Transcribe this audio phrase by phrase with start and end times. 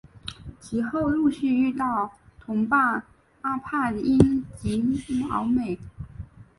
[0.59, 3.03] 其后陆续遇到同伴
[3.41, 4.81] 阿帕因及
[5.29, 5.77] 毛美。